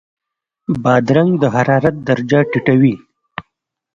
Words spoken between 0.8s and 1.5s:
بادرنګ د